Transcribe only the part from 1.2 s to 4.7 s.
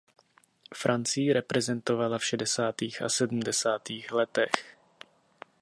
reprezentovala v šedesátých a sedmdesátých letech.